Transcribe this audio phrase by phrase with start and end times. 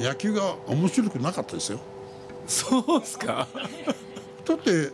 [0.00, 1.80] 野球が面白くなかったですよ。
[2.46, 3.46] そうですか？
[4.46, 4.90] だって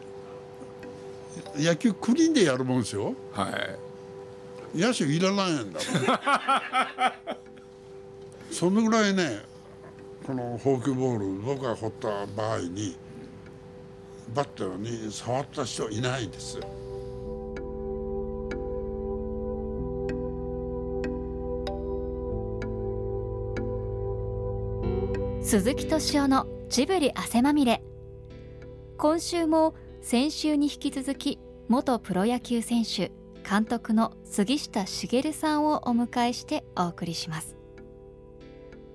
[1.57, 3.15] 野球クリーンでやるもんですよ。
[3.33, 3.49] は
[4.75, 4.79] い。
[4.79, 5.81] 野手いらないんだもん。
[8.53, 9.43] そのぐらいね
[10.27, 12.97] このフォークボール僕が掘った場合に
[14.35, 14.77] バッター
[15.07, 16.59] に触った人いないんです。
[16.59, 16.65] よ
[25.59, 27.83] 鈴木敏夫のジブリ汗まみれ。
[28.99, 31.39] 今週も先週に引き続き
[31.69, 33.11] 元プロ野球選手
[33.43, 37.57] 監督の杉下茂さんをお迎えしてお送りします。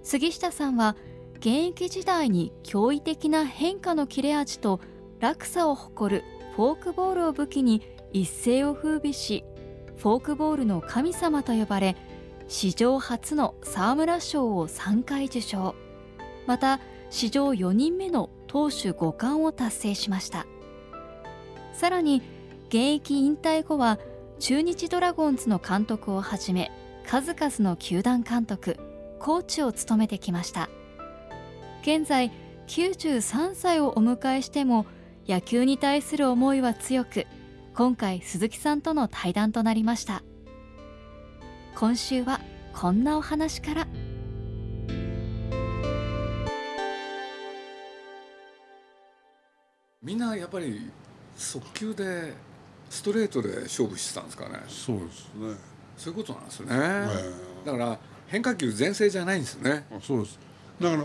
[0.03, 0.95] 杉下さんは
[1.37, 4.81] 現役時代に驚異的な変化の切れ味と
[5.19, 6.23] 落差を誇る
[6.55, 7.81] フォークボールを武器に
[8.13, 9.43] 一世を風靡し
[9.97, 11.95] フォークボールの神様と呼ばれ
[12.47, 15.73] 史上初の沢村賞を3回受賞。
[16.47, 20.45] また史上4人目の投手5冠を達成しました。
[21.73, 22.21] さらに
[22.67, 23.99] 現役引退後は
[24.39, 26.71] 中日ドラゴンズの監督をはじめ
[27.05, 28.77] 数々の球団監督
[29.19, 30.69] コーチを務めてきました。
[31.81, 32.31] 現在
[32.67, 34.85] 93歳をお迎えしても
[35.27, 37.25] 野球に対する思いは強く
[37.73, 40.23] 今回鈴木さんとの対談となりました。
[41.75, 42.41] 今週は
[42.73, 43.87] こんなお話から。
[50.03, 50.89] みんなやっぱり
[51.37, 52.33] 速球で
[52.89, 54.55] ストレートで勝負してたんですかね。
[54.67, 55.55] そうですね、
[55.95, 57.07] そういうことなんですね、え
[57.63, 59.85] だから変化球全盛じゃないんですね。
[59.91, 60.39] えそうです。
[60.81, 60.97] だか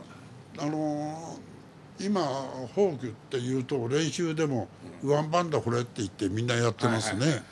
[0.56, 2.20] らあのー今
[2.74, 4.68] フォークっていうと練習でも
[5.02, 7.42] ワンバンド振れって言ってみんなやってますね、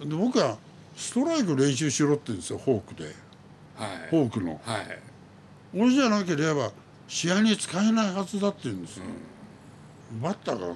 [0.00, 0.58] で僕は
[0.96, 3.04] ストライク練習しろって言うんですよフォークで。
[3.04, 3.12] はい。
[4.10, 4.60] フォークの。
[4.64, 4.98] はい。
[5.74, 6.70] 俺じゃなければ
[7.08, 9.04] 試合に使えないはずだって言うんですよ、
[10.22, 10.74] バッターが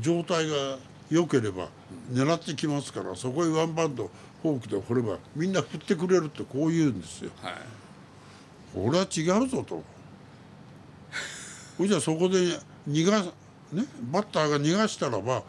[0.00, 0.54] 状態が
[1.10, 1.68] 良ければ
[2.12, 4.10] 狙ってきますからそこへワンバンド
[4.42, 7.30] フォークで振ればみんな振ってくれるってこう言うんですよ。
[7.42, 7.54] はい。
[8.76, 9.82] 俺は違うぞと。
[11.80, 12.38] じゃあそこで
[12.88, 13.22] 逃が
[13.72, 15.42] ねバッターが逃がしたらば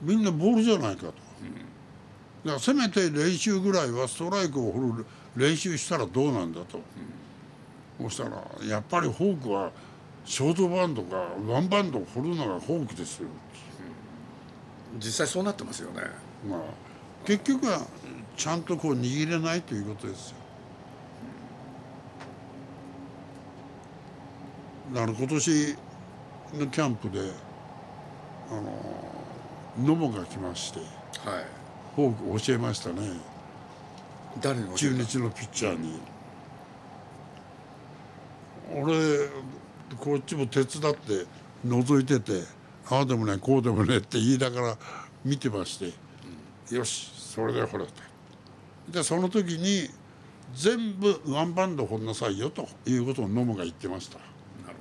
[0.00, 1.14] みんなボールじゃないかと、だか
[2.44, 5.06] らせめて練習ぐらいはストライクを振る
[5.36, 6.80] 練習したらどうなんだと、
[8.00, 9.72] そしたらやっぱりフォークは
[10.24, 13.28] ショートバンドかワンバンドを振るのがフォークですよ、
[14.98, 16.00] 実際そうなってますよね。
[16.48, 16.60] まあ、
[17.26, 17.86] 結局は
[18.36, 20.36] ちゃんとこう握れないということですよ。
[24.94, 25.76] だから今年
[26.54, 27.20] のキャンプで
[28.50, 30.88] あの野茂が来ましてはい。
[31.96, 33.20] フォーク教えましたね。
[34.40, 36.00] 誰に教中日のピッチャーに。
[38.74, 38.94] 俺
[39.94, 41.26] こっちも手伝って
[41.66, 42.42] 覗いてて
[42.88, 44.78] ああでもねこうでもねって言いながら
[45.24, 47.92] 見てまして、よしそれでほれた
[48.90, 49.88] でその時に
[50.54, 54.18] 全部ワンバンド掘んなさいよということを野茂が言ってました。
[54.18, 54.24] な
[54.70, 54.76] る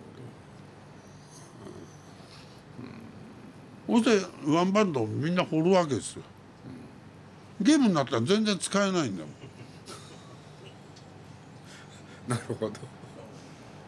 [3.87, 6.23] そしてワンバンドをみんな掘るわけですよ。
[7.61, 9.33] ゲームになったら全然使えないんだもん。
[12.27, 13.02] ほ どなるほど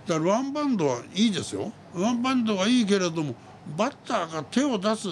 [0.07, 1.71] だからワンバウンドはいいですよ。
[1.93, 3.35] ワンバウンドはいいけれども
[3.77, 5.07] バッターが手を出す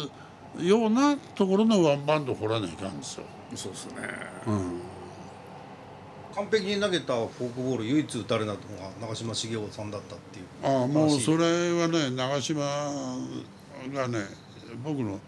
[0.59, 3.23] ようなところのワンバウンド掘らないかんですよ。
[3.55, 3.93] そうですね、
[6.33, 8.63] 完璧に投げたフォークボール唯一打たれなのが
[8.99, 10.45] 長嶋茂雄さんだったっていう。
[10.63, 12.63] ああもう話それはね長嶋
[13.93, 14.19] がね
[14.83, 15.19] 僕の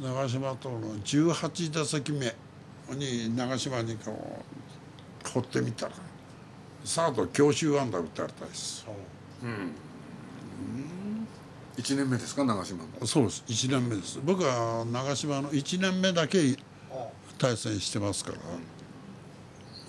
[0.00, 2.32] 長嶋との18打席目
[2.90, 4.44] に長嶋にこ
[5.26, 5.92] う掘ってみたら
[6.84, 8.86] サード強襲安打打たれたです。
[11.76, 13.44] 1年目ですか長嶋もそうです。
[13.46, 14.20] 1年目です。
[14.22, 16.56] 僕は長嶋の1年目だけ
[16.90, 17.08] あ
[17.38, 18.38] 対戦してますから、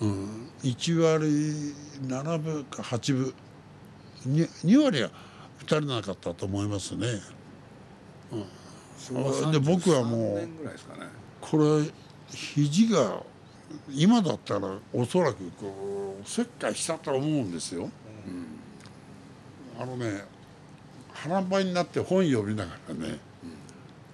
[0.00, 3.34] うん、1割7分か8分。
[4.26, 5.10] 2, 2割は
[5.62, 7.06] 打たれなかったと思いますね。
[8.98, 11.02] 昭和で僕はもう33年ぐらいですかね。
[11.40, 11.90] これ
[12.30, 13.22] 肘が
[13.90, 15.72] 今だったらおそらくこ
[16.02, 17.90] う切開したと思うんですよ、
[18.26, 19.82] うん。
[19.82, 20.24] あのね
[21.12, 23.18] 腹ばいになって本読みながらね、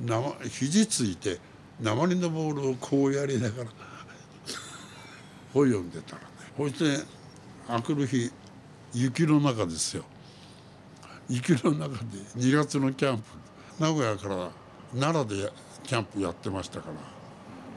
[0.00, 1.38] 生肘ついて
[1.81, 3.70] 鉛のボールをこうやりながら
[5.52, 6.28] 本読んでたらね。
[6.56, 7.04] そして
[7.69, 8.31] あくる日
[8.94, 10.04] 雪の中ですよ。
[11.28, 13.25] 雪の中で2月のキャンプ
[13.81, 14.50] 名古屋から
[14.99, 15.52] 奈良で
[15.82, 17.21] キャンプやってましたから。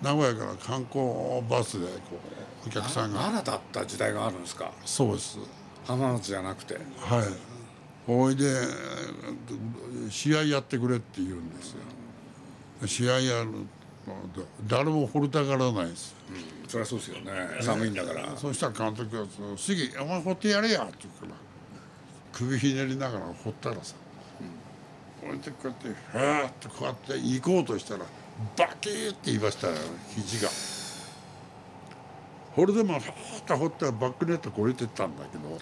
[0.05, 2.19] 名古屋から観光バスでこ
[2.63, 3.19] うお客さんが。
[3.21, 4.71] 奈良だった時代があるんですか？
[4.85, 5.39] そうです。
[5.87, 6.75] 浜松じゃなくて。
[6.75, 6.83] はい。
[8.05, 8.45] ほいで
[10.11, 11.79] 試合やってくれって言うんですよ。
[12.85, 13.49] 試合やる
[14.67, 16.13] 誰も掘りたがらないです。
[16.67, 17.31] そりゃそうですよね。
[17.61, 18.37] 寒いんだから。
[18.37, 19.25] そしたら監督が
[19.57, 21.41] 「杉お前掘ってやれや」って言うから
[22.31, 23.95] 首ひねりながら掘ったらさ
[25.19, 28.05] こうやってこうやってふーっとこうやって行こうとしたら
[28.57, 29.73] バキーって言いましたよ
[30.15, 30.49] 肘が。
[32.55, 35.59] これでもふーっと掘ったらバックネット越えてったんだけど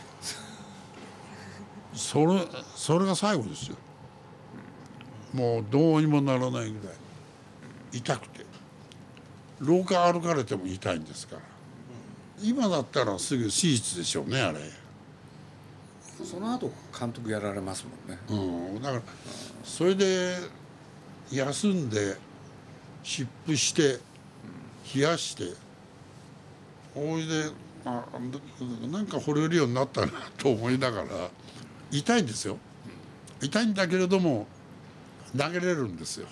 [1.94, 3.78] それそれが最後ですよ。
[5.34, 6.96] もうどうにもならないぐらい
[7.92, 8.46] 痛くて
[9.60, 11.42] 廊下歩かれても痛いんですから
[12.40, 14.60] 今だったらすぐ手術でしょうねあれ。
[16.24, 19.02] その後監督やられますもんねうん、だから
[19.64, 20.38] それで
[21.32, 22.16] 休んで
[23.04, 24.00] 湿布して
[24.96, 25.44] 冷やして
[26.94, 27.52] ほいで
[27.86, 28.06] あ
[28.90, 31.08] なんか惚れるようになったなと思いながら
[31.92, 32.58] 痛いんですよ。
[33.42, 34.48] 痛いんだけれども
[35.38, 36.28] 投げれるんですよ。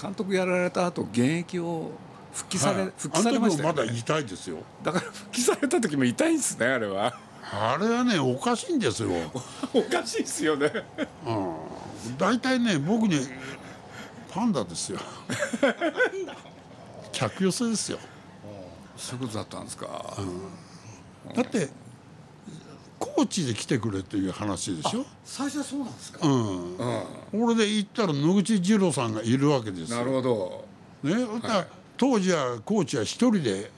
[0.00, 1.92] 監督やられた後現役を
[2.32, 2.92] 復帰され、はい。
[2.96, 4.58] 復帰されましたよ、ね、まだ痛いですよ。
[4.82, 7.18] だから復帰された時も痛いんですねあれは。
[7.52, 9.10] あれはねおかしいんですよ、
[9.72, 10.72] おかしいですよね。
[11.26, 13.20] うん、大体ね僕に
[14.36, 14.98] パンダですよ。
[17.10, 17.98] 客寄せですよ。
[18.94, 20.16] そういうことだったんですか、
[21.34, 21.70] だって
[22.98, 25.06] 高知で来てくれっていう話でしょ？
[25.24, 26.76] 最初はそうなんですか、うん。
[26.76, 27.04] うん。
[27.32, 29.98] これで行ったら野口二郎さんがいるわけですよ。
[29.98, 30.64] なるほど。
[31.02, 31.66] ね、だから
[31.96, 33.70] 当時は高知は一人で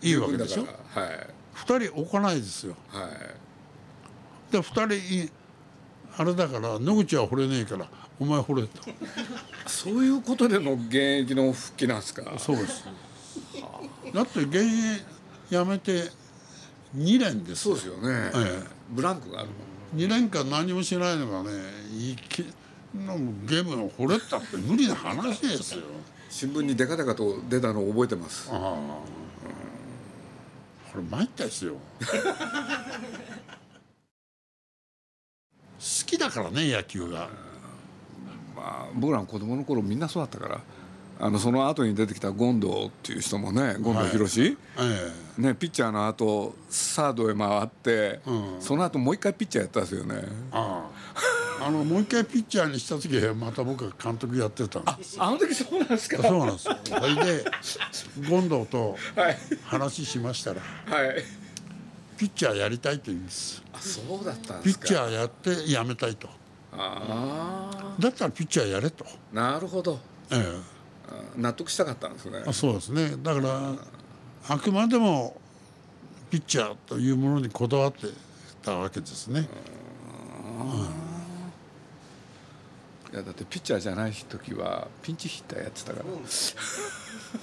[0.00, 0.62] いいわけでしょ？
[0.98, 1.26] はい。
[1.52, 2.74] 二人置かないですよ。
[2.88, 4.52] はい。
[4.52, 5.30] で二人い
[6.18, 7.86] あれだから野口は惚れねえから
[8.18, 8.82] お前惚れと。
[9.66, 12.22] そういうことでの現役の復帰なんですか？
[12.38, 12.84] そうです。
[14.14, 15.04] だって現役
[15.54, 16.10] やめて
[16.96, 17.76] 2年ですよ。
[17.76, 19.48] そうですよね、えブランクがある
[19.94, 21.58] 2年間何もしないのがね
[21.92, 22.44] いき
[22.94, 23.16] の
[23.46, 25.82] ゲームを惚れたって無理な話ですよ。
[26.30, 28.48] 新聞にデカデカと出たのを覚えてます。
[28.50, 28.78] ああ、こ
[30.96, 31.74] れ参ったですよ。
[31.74, 31.78] 好
[36.16, 37.28] きだからね野球が。
[38.56, 40.60] まあ僕らの子供の頃みんなそうだったから
[41.18, 48.56] あのその後に出てきた権藤っていう人もね権藤博士、えね、ピッチャーの後サードへ回って、うん。
[48.60, 50.14] その後もう一回ピッチャーやったんですよね。
[50.22, 50.88] えあ
[51.60, 51.66] あ。
[51.66, 56.22] あのもう一回ピッチャーにした時はまた僕は監督やってたんですあの時そうなんですか？
[56.22, 56.76] そうなんですよ。
[56.84, 57.44] それで
[58.28, 59.38] 権藤とはい。
[59.64, 61.24] 話しましたらはい
[62.16, 63.62] ピッチャーやりたいと言うんです。
[63.72, 66.28] あそうだったんピッチャーやって辞めたいと。
[66.72, 69.98] あだったらピッチャーやれと、あなるほど。
[70.30, 70.36] え
[71.08, 72.42] あ納得したかったんですね。
[72.46, 73.16] え、そうですね。
[73.22, 73.74] だから
[74.48, 75.40] あくまでも
[76.30, 78.08] ピッチャーというものにこだわって
[78.62, 79.48] たわけですね、
[83.12, 86.04] いやだってピッチャーじゃない時はピンチヒッターやってたから。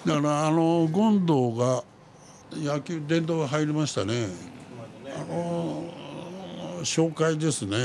[0.06, 1.84] だからあの権藤が
[2.52, 4.28] 野球殿堂入りましたね
[6.84, 7.78] 紹介ですね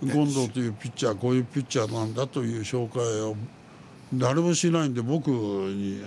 [0.00, 3.36] 権藤というピッチャーこういうピッチャーなんだという紹介を
[4.14, 6.02] 誰もしないんで僕に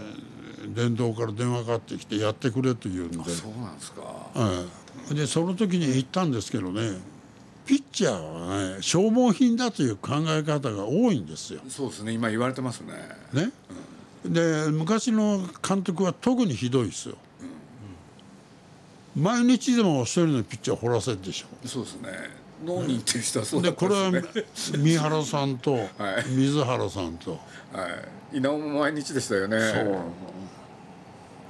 [0.76, 4.66] 殿堂から電話かかってきてやってくれと言うんでそうなんですかは
[5.12, 6.98] い、でその時に言ったんですけどね
[7.66, 11.62] ピッチャーはね消耗品だという考え方が多いんですよ。
[11.70, 12.94] そうですね今言われてますね
[13.32, 13.52] ね、
[14.26, 17.18] で昔の監督は特にひどいですよ。
[19.16, 21.68] 毎日でも一人のピッチャー掘らせるでしょ。
[21.68, 22.10] そうですね。
[22.66, 24.28] 脳にっていう人はそうだでこったんれは
[24.78, 25.90] 三原さんとはい。
[26.30, 27.38] 水原さんと、は
[28.34, 28.38] い。
[28.38, 29.58] 稲尾も毎日でしたよね。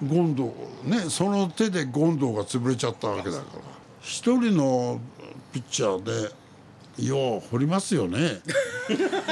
[0.10, 0.52] 権藤
[0.84, 3.62] ねその手で権藤が潰れちゃったわけだから
[4.02, 5.00] 一人の
[5.54, 6.04] ピッチャー
[6.98, 8.42] でよう掘りますよね。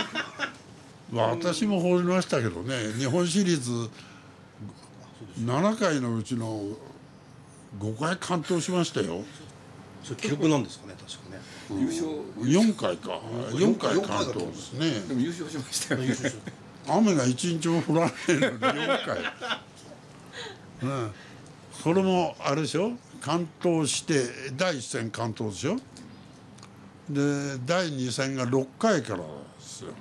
[1.12, 3.90] まあ私も掘りましたけどね日本シリーズ
[5.42, 6.64] 7回のうちの
[7.80, 9.24] 5回完投しましたよ。
[10.04, 11.42] それ記録なんですかね確かね。
[11.80, 12.08] 優勝。
[12.42, 13.22] 4回か。
[13.52, 15.00] 4回完投ですね。
[15.08, 16.16] でも優勝しましたよね。
[16.88, 19.20] 雨が一日も降らないのに4回、
[20.82, 21.12] うん、
[21.84, 22.94] それもあれでしょ？
[23.22, 24.26] 完投して
[24.58, 25.76] 第1戦完投でしょ
[27.08, 29.24] で第2戦が6回からで
[29.62, 29.94] すよ、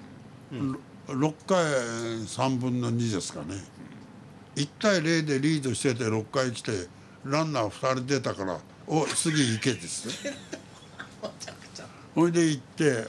[1.08, 3.62] 6回3分の2ですかね。
[4.56, 6.88] 1対0でリードしてて6回来て
[7.24, 10.26] ランナー2人出たから「お次行け」です。
[10.26, 10.32] よ
[12.14, 13.06] ほいで行って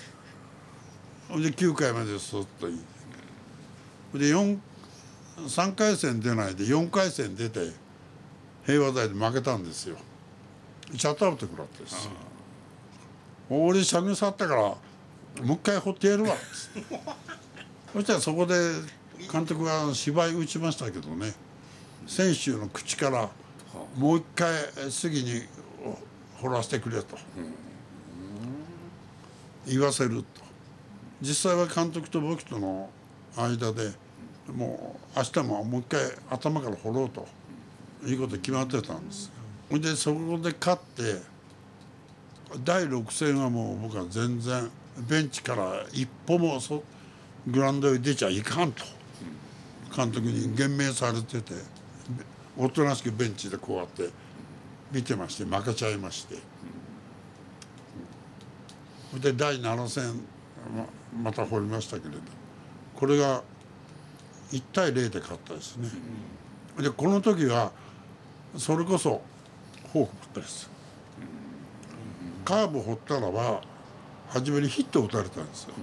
[1.29, 2.79] ほいで9回までスッと行っ
[4.13, 4.19] て。
[4.19, 4.59] で4
[5.47, 7.71] 3回戦出ないで4回戦出て
[8.65, 9.97] 平和台で負けたんですよ。
[10.95, 12.05] シャットアウト食らってです。
[12.05, 12.11] よ
[13.49, 14.77] 俺射群去ったからも
[15.39, 16.35] う一回掘ってやるわ」
[17.93, 18.55] そしたらそこで
[19.31, 21.33] 監督が芝居打ちましたけどね
[22.07, 23.29] 選手の口から
[23.95, 24.53] 「もう一回
[24.89, 25.41] 杉に
[26.38, 27.17] 掘らせてくれ」と。
[29.67, 30.41] 言わせると。
[31.21, 32.89] 実際は監督と僕との
[33.38, 33.91] 間で
[34.51, 37.27] もう明日ももう一回頭から掘ろうと。
[38.05, 39.31] いうこと決まってたんです。
[39.69, 39.79] よ。
[39.79, 41.21] でそこで勝って
[42.63, 44.69] 第6戦はもう僕は全然
[45.07, 46.83] ベンチから一歩もそ
[47.48, 48.83] グラウンドへ出ちゃいかんと。
[49.95, 51.53] 監督に言命されてて。
[52.58, 54.10] おとなしくベンチでこうやって
[54.91, 56.38] 見てまして負けちゃいまして。
[59.20, 60.22] で第7戦
[61.22, 62.22] また掘りましたけれど
[62.96, 63.43] これが
[64.51, 65.89] 1対0で勝ったですね。
[66.79, 67.72] でこの時は
[68.58, 69.22] それこそ
[69.91, 70.70] フォークばっかりです。
[72.46, 73.62] カーブ掘ったらば
[74.29, 75.74] 初めにヒットを打たれたんですよ、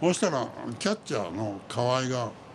[0.00, 0.46] そしたら
[0.78, 2.30] キャッチャーの河合が「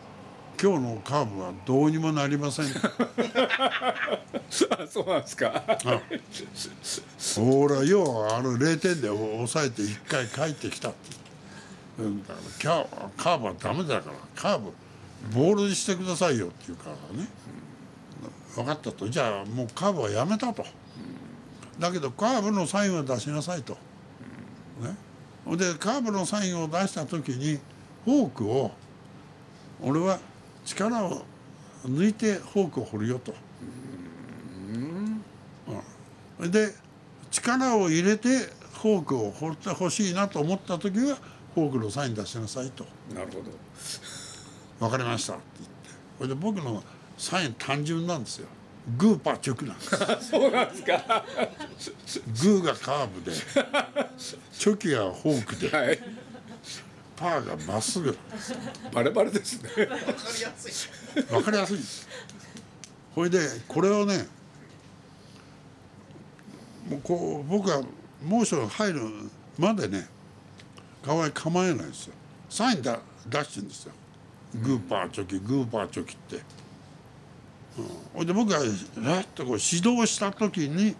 [0.61, 2.65] 今日のカーブはどうにもなりません」
[4.49, 5.63] そうなんですか。
[7.35, 10.89] ほら要はあの0点で抑えて1回帰ってきた。
[10.89, 11.15] って
[11.99, 14.73] うんだからキャカーブはダメだからカーブ
[15.33, 17.27] ボールにしてくださいよって言うからね、
[18.53, 19.09] 分かったと。
[19.09, 20.65] じゃあもうカーブはやめたと、
[21.79, 23.77] だけどカーブのサインは出しなさいと、
[24.81, 27.59] ね、でカーブのサインを出した時に
[28.03, 28.71] フォークを
[29.81, 30.19] 俺は
[30.65, 31.23] 力を
[31.85, 33.33] 抜いてフォークを掘るよと。
[36.39, 36.51] うん。
[36.51, 36.73] で
[37.31, 38.49] 力を入れて
[38.81, 41.17] フォークを掘ってほしいなと思った時は
[41.53, 42.85] フォークのサイン出しなさいと。
[43.13, 43.51] なるほど
[44.79, 45.75] 「分かりました」って言って。
[46.17, 46.83] これで僕の
[47.17, 48.47] サイン単純なんですよ。
[48.97, 49.83] グーパー直なんで
[50.21, 50.29] す。
[50.31, 51.25] そうなんですか。
[52.41, 53.35] グーがカーブで
[54.51, 55.69] チョキがフォークで。
[55.69, 56.24] はい
[57.15, 58.17] パーがまっすぐ
[58.93, 59.69] バレバレですね。
[59.69, 59.95] わか
[60.35, 60.69] りやす
[61.19, 61.23] い。
[61.23, 62.07] 分かりやすいです。
[63.13, 64.27] それでこれをね
[66.89, 67.81] もうこう僕は
[68.23, 69.01] モーション入る
[69.57, 70.07] までね
[71.03, 72.13] 河合構えないですよ。
[72.49, 73.93] サインだ出してるんですよ。
[74.61, 76.43] グーパーチョキグーパーチョキって、うん、
[78.13, 80.95] ほいで僕がえっとこう指導した時に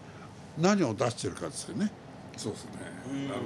[0.57, 1.91] 何を出してるかですよね。
[2.37, 2.71] そうですね。
[3.27, 3.41] なる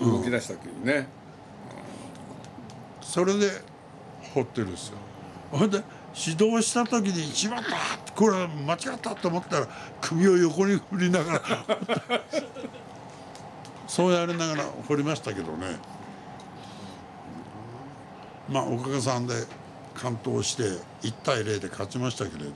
[0.00, 0.18] ほど。
[0.18, 1.08] 動き出した時にね
[3.04, 3.50] それで
[4.32, 4.96] 掘ってるんですよ。
[5.52, 5.82] ほんで
[6.16, 7.68] 指導した時に一番だ
[8.16, 9.68] これは間違ったと思ったら
[10.00, 11.42] 首を横に振りながら
[13.86, 15.76] そうやりながら掘りましたけどね。
[18.48, 19.34] まあおかげさんで
[19.94, 20.62] 完投して
[21.02, 22.52] 1対0で勝ちましたけれど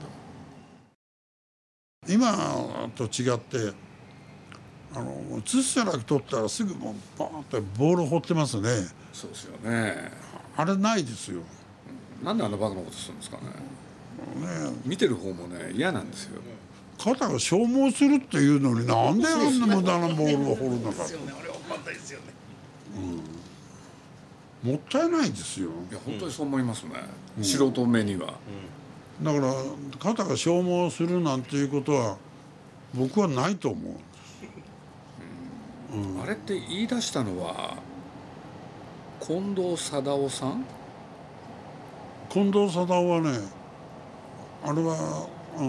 [2.07, 3.73] 今と違って
[4.93, 8.69] あのツーストライク取ったらすぐもうバーンってボール掘ってますね。
[9.13, 10.28] そうですよね。
[10.59, 11.41] あれないですよ。
[12.21, 13.43] なんであんなバカなことするんですかね。
[13.45, 16.41] ね見てる方もね嫌なんですよ。
[17.01, 21.03] 肩が消耗するっていうのになんであんな無駄なボールを掘るのか。
[21.03, 21.85] ですよねあれわかん。
[21.85, 22.25] ないですよね
[24.61, 25.69] もったいないですよ。
[25.89, 26.91] いや本当にそう思いますね、
[27.41, 28.33] 素人目には、
[29.21, 29.53] だから
[29.97, 32.17] 肩が消耗するなんていうことは
[32.93, 33.93] 僕はないと思う。
[36.21, 37.77] あれって言い出したのは
[39.21, 40.65] 近藤貞夫さん？
[42.29, 43.39] 近藤貞夫はね
[44.63, 45.63] あれは、う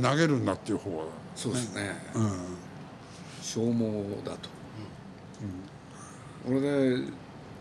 [0.00, 1.96] ん、投げるんだっていう方はそうですね。
[2.14, 2.30] うん。
[3.42, 4.48] 消耗だと、
[6.46, 6.98] これで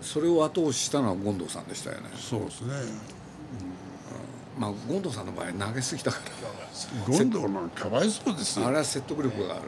[0.02, 2.10] それを後押ししたのは権藤さんでしたよね。
[2.16, 2.76] そうですね。
[4.58, 6.20] まあ権藤さんの場合投げすぎたか
[7.08, 8.66] 権藤なんかかわいそうですよ。
[8.66, 9.64] らあれは説得力がある、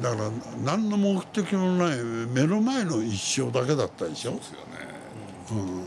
[0.00, 0.30] だから
[0.64, 4.32] 何の目的もない目の前の一生だけだったでしょ？
[4.32, 4.64] ですよね、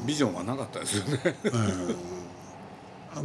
[0.06, 1.36] ビジョンはなかったですよね。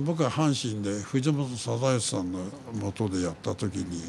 [0.05, 2.41] 僕は阪神で藤本貞義さんの
[2.75, 4.03] 元でやった時に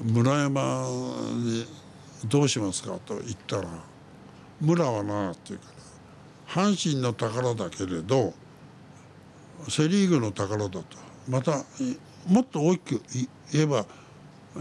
[0.00, 0.88] 村山
[1.34, 1.66] に
[2.26, 3.68] 「どうしますか?」と言ったら
[4.60, 5.66] 「村はな」って言うか
[6.56, 8.32] ら阪神の宝だけれど
[9.68, 10.84] セ・リーグの宝だと。
[11.28, 11.64] またい
[12.28, 13.84] もっと大きくい言えば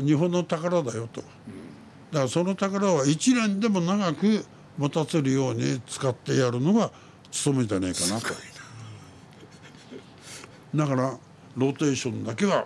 [0.01, 1.21] 日本の宝だよと。
[1.21, 4.45] だからその宝は一年でも長く
[4.77, 6.91] 持たせるように使ってやるのが
[7.31, 8.27] 務めじゃねえかなと。
[10.75, 11.17] だから
[11.55, 12.65] ローテーションだけは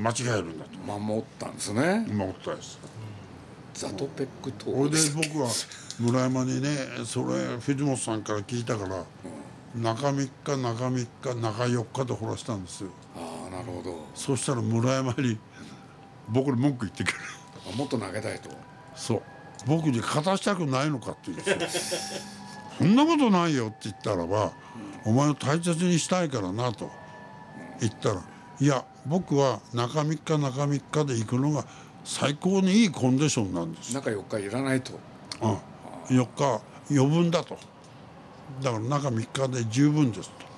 [0.00, 2.78] 間違えるんだと守ったんですね思ったです。
[3.74, 5.48] ザトペックそれで僕は
[6.00, 6.68] 村山にね
[7.04, 9.04] それ藤本さんから聞いたから
[9.74, 11.08] 中3日中3日
[11.40, 12.90] 中4日で掘らしたんですよ。
[13.16, 15.38] あああなるほどそしたら村山に
[16.30, 17.18] 僕に文句言ってくる。
[17.72, 18.50] あもっと投げたいと。
[18.94, 19.22] そう。
[19.66, 21.38] 僕に勝たしたくないのかって言う。
[21.38, 22.20] んですよ
[22.78, 24.52] そんなことないよって言ったらば、
[25.04, 26.90] お前を大切にしたいからなと。
[27.80, 28.22] 言ったら
[28.60, 31.64] いや僕は中3日中3日で行くのが
[32.04, 33.94] 最高にいいコンディションなんです。
[33.94, 34.98] 中4日いらないと。
[35.40, 37.56] うん、4日余分だと。
[38.62, 40.48] だから中3日で十分ですと。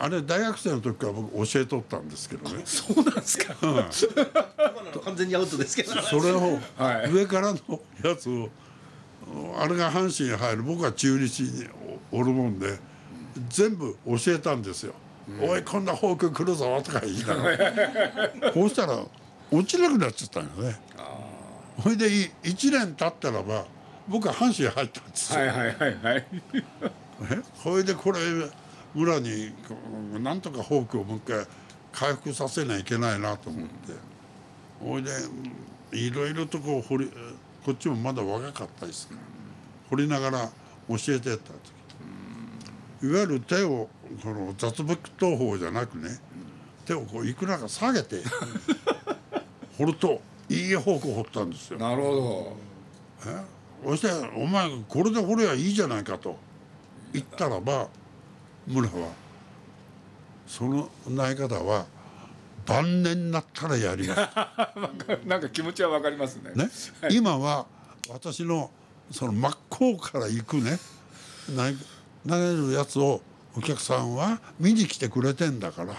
[0.00, 2.62] あれ大学生の時から僕教えとったんですけどね。
[2.64, 3.54] そうなんですか。
[3.62, 3.90] 今のは
[5.00, 5.92] 完全にアウトですけど。
[6.02, 7.10] そ れをはい。
[7.10, 7.58] 上からの
[8.02, 8.48] やつを
[9.58, 11.66] あれが阪神に入る僕は中日に
[12.10, 12.78] おるもんで
[13.50, 14.94] 全部教えたんですよ
[15.42, 17.70] 「おいこんなフォーク来るぞ」とか言いながら。
[18.52, 18.98] こうしたら
[19.50, 20.78] 落ちなくなっちゃったんよね。
[21.82, 22.30] ほいで1
[22.70, 23.66] 年経ったらば
[24.08, 25.40] 僕は阪神入ったんですよ。
[25.40, 26.26] はいはいはいはい。
[27.30, 27.38] え？
[27.62, 28.20] それでこれ
[28.96, 29.52] 裏に
[30.20, 31.46] なんとかフォークをもう一回
[31.92, 33.92] 回復させないといけないなと思って
[34.80, 37.10] ほいでうんいろいろとこう掘り
[37.64, 39.20] こっちもまだ若かったですから
[39.90, 40.50] 掘りながら
[40.88, 41.78] 教えてった時。
[43.02, 43.88] いわゆる手を
[44.22, 46.18] この雑木投法じゃなくね
[46.84, 48.16] 手をこういくらか下げて
[49.76, 51.78] 掘るといい方向掘ったんですよ。
[51.78, 52.56] なるほ
[53.84, 56.36] そして「お前これで掘ればいいじゃないか」と。
[57.12, 57.88] 言ったらば
[58.66, 59.08] 村は
[60.46, 61.86] その投げ方は
[62.68, 64.20] 晩年になったらやります。
[65.06, 66.52] ど なんか気持ちはわかりますね。
[66.54, 66.70] ね、
[67.10, 67.66] 今は
[68.08, 68.70] 私の
[69.10, 70.78] その真っ向から行くね。
[71.46, 71.76] 投げ
[72.28, 73.22] 投げるやつを
[73.56, 75.94] お客さんは見に来てくれてんだから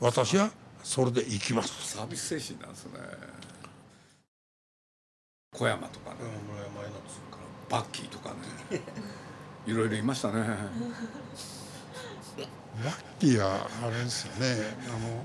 [0.00, 0.50] 私は
[0.82, 1.96] それで行きます。
[1.96, 2.92] サービス精神なんですね。
[5.52, 6.16] 小山とかね、
[6.48, 8.30] 村山へのつバッキーとか
[8.70, 8.80] ね。
[9.66, 10.38] いろいろいましたね。
[12.84, 14.76] ラッキーはあれですよね。
[14.86, 15.24] あの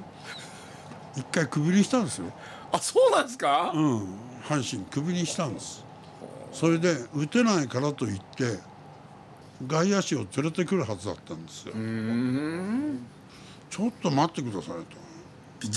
[1.16, 2.26] 一回クビにしたんですよ。
[2.72, 3.98] あそうなんですか、うん、
[4.48, 5.84] 阪神クビにしたんです。
[6.52, 8.60] それで打てないからといって
[9.68, 13.06] 外野手を連れてくるはずだったんですよ、うん
[13.70, 15.02] ちょっと待ってくださいと。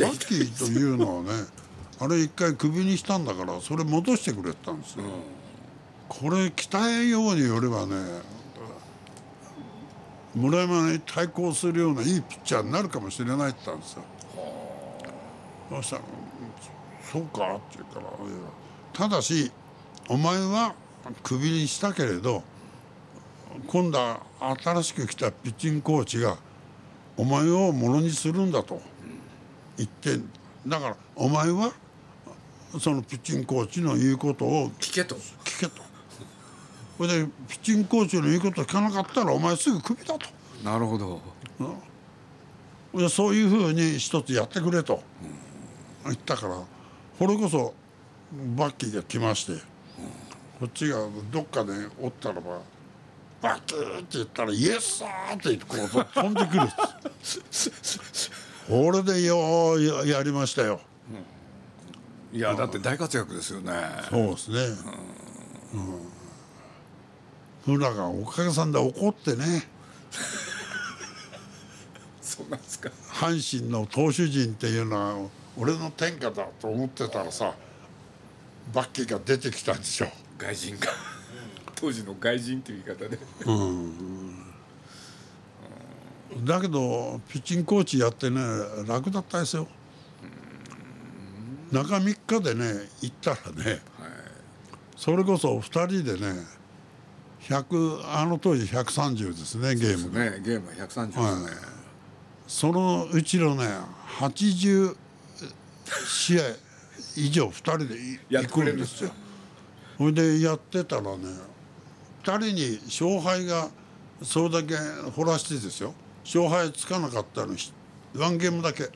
[0.04, 1.30] バッキーというのはね
[2.00, 5.04] あれ一回クビにしたんだからそれ戻してくれたんですよ、
[6.08, 7.94] これ期待ようによればね
[10.34, 14.02] 村山に対抗するようないいピッチャーになるかもしれないって言ったんですよ
[15.70, 16.08] そしたらうん
[17.02, 18.06] 「そうか?」って言うから
[18.92, 19.50] ただし
[20.08, 20.74] お前は
[21.22, 22.42] クビにしたけれど
[23.66, 24.20] 今度は
[24.62, 26.36] 新しく来たピッチングコーチが
[27.16, 28.80] お前をものにするんだと
[29.76, 30.18] 言って
[30.66, 31.72] だからお前は
[32.80, 35.14] そのピッチングコーチの言うことを聞けと。
[35.44, 35.82] 聞けと。
[36.98, 40.26] それでピッチングコーチの言うことを聞かなかったらお前すぐクビだと。
[40.64, 41.20] なるほど。
[42.94, 45.02] でそういうふうに一つやってくれと
[46.04, 46.54] 言ったから
[47.18, 47.74] これこそ
[48.56, 49.62] バッキーが来まして
[50.60, 50.98] こっちが
[51.32, 52.60] どっかでおったらば
[53.42, 56.60] 「バッキー!」って言ったら「イエスサー!」って言ってこう飛んでくる
[58.68, 60.80] これでようややりましたよ。
[62.32, 63.72] いやだって大活躍ですよね。
[64.10, 64.58] そうですね。
[67.66, 67.74] うん。
[67.74, 69.68] 村がおかげさんで怒ってね。
[72.20, 72.90] そうなんですか。
[73.12, 77.54] 阪神の投手陣っていうのは俺の天下だと思ってたらさ
[78.72, 80.08] バッキーが出てきたんですよ。
[80.38, 80.88] 外人か
[81.76, 83.18] 当時の外人っていう言い方で
[86.44, 88.40] だけどピッチングコーチやってね
[88.86, 89.68] 楽だったですよ。
[91.70, 93.82] 中3日でね行ったらね
[94.96, 96.34] それこそ2人でね
[97.42, 100.30] 100あの当時130ですねゲームが。
[100.30, 101.52] ねゲームは130ですね、はい。
[102.46, 103.68] そのうちのね
[104.18, 104.96] 80
[106.06, 106.42] 試合
[107.16, 109.10] 以上2人でい行くんですよ。
[109.98, 111.28] それでやってたらね
[112.24, 113.68] 2人に勝敗が
[114.22, 114.74] それだけ
[115.10, 115.94] 掘らしてですよ。
[116.24, 117.72] 勝敗つかなかったのひ
[118.16, 118.90] ワンゲームだけ。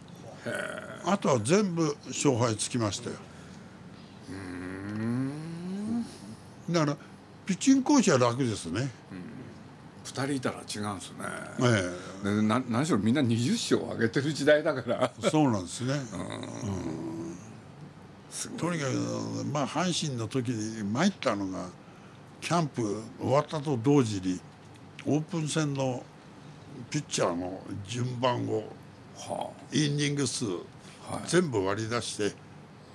[1.04, 3.16] あとは全部勝敗つきましたよ。
[6.70, 6.96] だから
[7.46, 8.90] ピッチングコーチは楽ですね、
[10.08, 11.18] 2人いたら違うんですね。
[12.24, 15.12] えでな何しろみんな20勝上げてる時代だから。
[15.22, 15.94] えそうなんですね。
[18.30, 18.58] すごい。
[18.58, 21.68] とにかくまあ阪神の時に参ったのが
[22.40, 24.40] キャンプ終わったと同時に
[25.06, 26.02] オープン戦の
[26.90, 28.64] ピッチャーの順番を
[29.16, 30.44] はイニング数、
[31.26, 32.34] 全部割り出して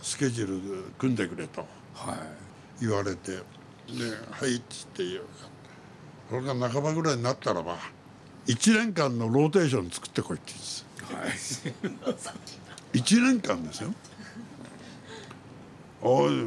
[0.02, 2.17] スケジュール組んでくれとあはい。
[2.82, 3.39] 言われてで
[4.32, 5.04] 「はい」っつって
[6.33, 7.77] 言うそれが半ばぐらいになったらば
[8.47, 11.63] 1年間のローテーション作ってこいって言うんです。
[11.63, 11.73] は
[12.93, 12.99] い。
[12.99, 13.93] 1年間ですよ。
[16.01, 16.43] おい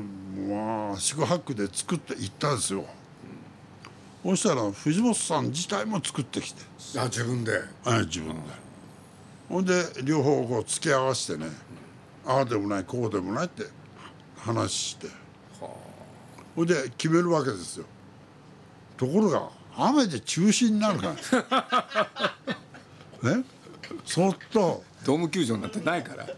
[0.49, 2.85] まあ宿泊で作って行ったんですよ。
[4.22, 6.62] そしたら藤本さん自体も作ってきて。
[6.99, 7.53] あ自分で。
[7.85, 8.40] はい自分で。
[9.49, 9.72] ほんで
[10.05, 11.46] 両方こう付け合わせてね
[12.27, 13.64] ああでもないこうでもないって
[14.38, 15.09] 話して。
[16.55, 17.87] ほんで決めるわけですよ。
[18.99, 21.15] ところが雨で中止になるか
[23.23, 23.35] ら。
[23.37, 23.45] ね
[24.05, 24.85] そっと。
[25.05, 26.25] ドーム球場なんてないから。
[26.25, 26.33] ね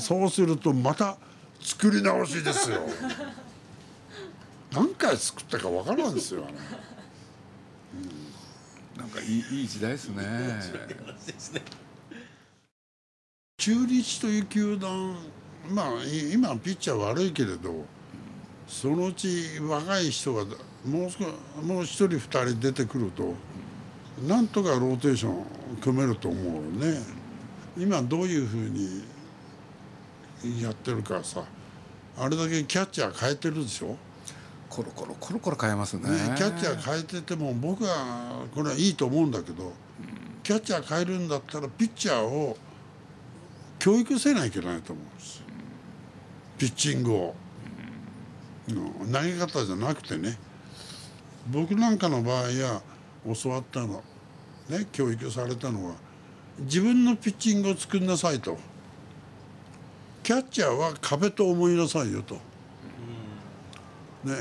[0.00, 1.16] そうするとまた
[1.60, 2.80] 作り直しですよ。
[4.72, 6.54] 何回作ったかわからんですよあれ。
[8.96, 10.24] なんかいいいい時代ですね。
[13.58, 15.16] 中日という球団
[15.68, 17.84] まあい今ピッチャー悪いけれど
[18.66, 20.44] そのうち若い人が
[20.86, 21.24] もう少
[21.62, 23.34] もう一人二人出てくると
[24.26, 25.44] なんとかローテーション
[25.80, 27.00] 組めると思うよね。
[27.78, 29.02] 今どういうふうに
[30.60, 31.44] やってるかさ
[32.18, 33.96] あれだけキャッチャー変えてるでしょ、
[34.68, 36.10] コロコロコロコロ変えますね。
[36.10, 39.72] ね、キャッチャー変えてても僕はこれはいいと思うんだけど
[40.42, 42.56] キャッチャー変えるんだったらピッチャーを
[43.78, 45.42] 教育せないといけないと思うんです。
[46.58, 47.34] ピッチングを、
[48.68, 48.72] う
[49.06, 49.12] ん。
[49.12, 50.38] 投げ方じゃなくてね
[51.50, 52.82] 僕なんかの場合は
[53.42, 54.02] 教わったの
[54.68, 55.94] ね教育されたのは
[56.60, 58.58] 自分のピッチングを作んなさいと。
[60.22, 62.34] キャッチャーは壁と思いなさいよと。
[64.24, 64.34] ね、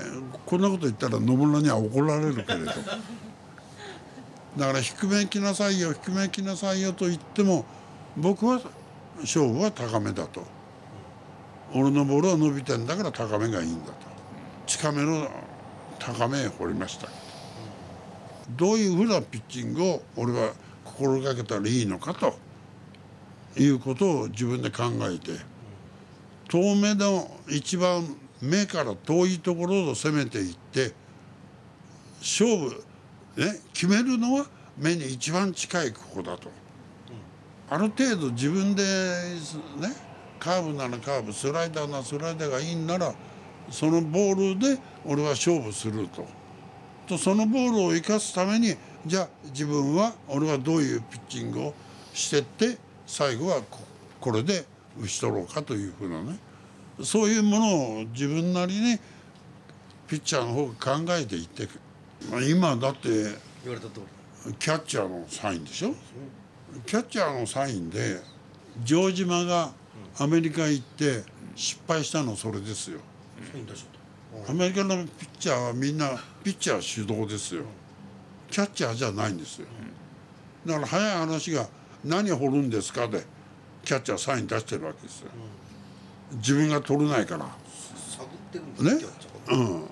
[0.45, 2.65] こんなこと言ったら野村には怒られるけれど。
[4.57, 7.65] だから低めに来なさいよ低めに来なさいよと言っても
[8.17, 8.59] 僕は
[9.21, 10.43] 勝負は高めだと。
[11.73, 13.93] 俺のボールは伸びてんだから高めがいいんだと。
[14.67, 15.29] 近めの
[16.03, 17.07] 高めへ放りました。
[18.57, 22.33] どういうふうなピッチングを俺は心がけたらいいのかと
[23.55, 25.39] いうことを自分で考えて
[26.49, 30.91] 遠目の一番目から遠いところを攻めていって
[32.19, 32.83] 勝負
[33.37, 36.49] ね決めるのは目に一番近いここだと、
[37.69, 39.89] ある程度自分でね
[40.39, 43.13] カーブならカーブスライダーならスライダーがいいんなら
[43.71, 46.25] そのボールで俺は勝負すると。
[47.07, 51.73] とそのボールを生かすためにじゃあ自分は俺はどういうピッチングを
[52.13, 53.79] してって最後はこ
[54.19, 54.65] これで
[55.01, 56.38] 打ち取ろうかというふうなね。
[57.03, 58.99] そういうものを自分なりに
[60.07, 61.67] ピッチャーの方が考えていって
[62.29, 63.10] まあ今だって
[63.63, 64.01] 言われた通
[64.45, 65.93] りキャッチャーのサインでしょ？
[66.86, 68.19] キャッチャーのサインで
[68.86, 69.71] 城島が
[70.19, 71.23] アメリカ行って
[71.55, 72.99] 失敗したのそれですよ。
[74.49, 76.10] アメリカのピッチャーはみんな
[76.43, 77.63] ピッチャー主導ですよ。
[78.49, 79.67] キャッチャーじゃないんですよ。
[80.65, 81.67] だから早い話が
[82.06, 83.25] 「何掘るんですか?」で
[83.84, 85.30] キャッチャーサイン出してるわけですよ。
[86.34, 87.45] 自分が取れないから。
[87.45, 87.51] た
[88.17, 88.99] 探ってるんだね。
[88.99, 89.88] キャッチャーが。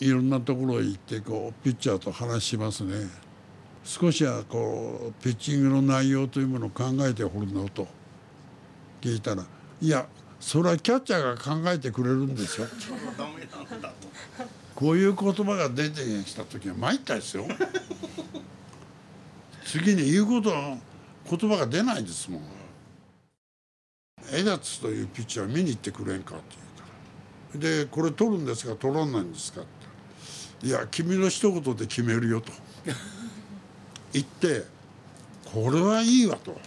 [0.00, 3.08] いろんなところへ行ってこうピッチャーと話しますね。
[3.84, 7.88] 少しはこうピッチングの内容というものを考えて掘るのと
[9.00, 9.44] 聞いたら
[9.80, 10.06] 「いや
[10.40, 12.66] それはキャッチャーが考えてくれるんですよ」
[14.74, 17.44] こういう言葉が出てきた時は参ったですよ。
[19.64, 20.80] 次に言うことの
[21.28, 22.42] 言葉が出ないですもん。
[24.32, 26.44] エダツというピッチャー見に行ってくれんかって
[27.54, 27.82] 言うから。
[27.82, 29.64] でこれ取るんですか取らないんですかっ
[30.60, 30.66] て。
[30.68, 32.52] いや君の一言で決めるよと。
[34.12, 34.64] 言って
[35.44, 36.58] これはいいわと、ね、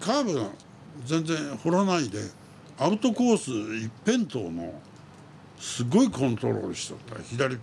[0.00, 0.48] カーブが
[1.04, 2.20] 全然掘らないで
[2.78, 4.74] アウトコース一辺倒の
[5.58, 7.22] すごいコントロールしとった。
[7.22, 7.58] 左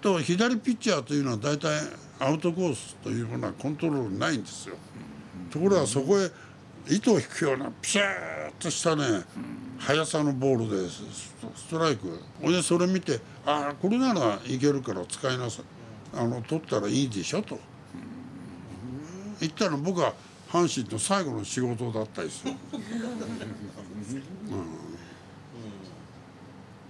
[0.00, 1.80] と左ピッチャーというのは大体
[2.18, 4.76] アウトコースというものはコントロールないんですよ。
[5.50, 6.30] ところがそこへ
[6.88, 9.02] 糸を引くようなピシャーッとしたね
[9.78, 11.02] 速さのボールでス
[11.56, 12.20] ストライク。
[12.42, 15.64] ほでそれ見て「ああこれならいけるから使いなさい。
[16.16, 17.58] あの取ったらいいでしょ」と。
[19.40, 20.14] 言ったら僕は
[20.54, 22.54] 阪神の最後の仕事だったですよ。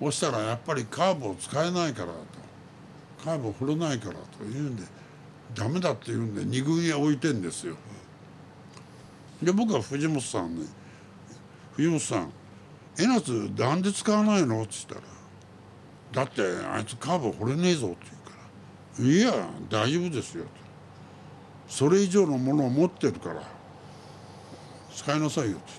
[0.01, 2.15] そしたらやっぱりカーブを使えないからと
[3.25, 4.83] カーブを振れないからというんで
[5.55, 7.77] ダメだって言うんで二軍へ置いてんですよ。
[9.43, 10.69] で僕は藤本さんに
[11.73, 12.31] 「藤本さん
[12.99, 15.01] 江夏なんで使わないの?」って言っ
[16.13, 17.97] たら「だってあいつカーブ掘れねえぞ」って
[19.01, 20.64] 言うから「いや大丈夫ですよ」と
[21.69, 23.43] 「それ以上のものを持ってるから
[24.95, 25.73] 使いなさいよ」って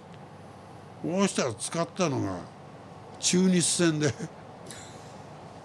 [1.04, 1.21] 言って。
[1.21, 2.38] そうしたら使ったのが
[3.19, 4.08] 中日戦で、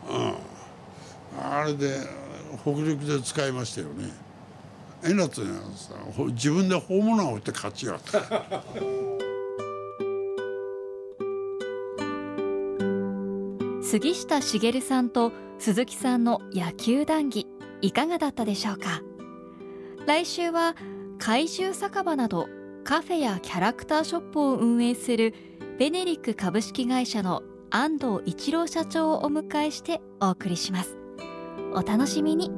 [0.08, 0.34] うん、
[1.42, 2.06] あれで
[2.62, 4.12] 北陸で使いましたよね。
[5.02, 8.20] 江夏にはさほ自分でホームランを打って勝ちやった。
[13.82, 17.46] 杉下茂さんと鈴木さんの野球談義
[17.80, 19.02] いかがだったでしょうか？
[20.10, 20.74] 来週は
[21.20, 22.48] 怪獣酒場など
[22.82, 25.32] カフェやキャラクターショップを運営する
[25.78, 30.98] ベネリック株式会社の安藤一郎社長をお迎えしてお送りします。
[31.74, 32.50] お楽しみに。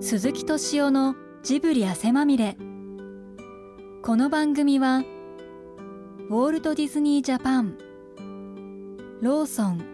[0.00, 2.56] 鈴木敏夫のジブリ汗まみれ。
[4.02, 7.78] この番組はウォールト・ディズニー・ジャパン
[9.22, 9.93] ローソン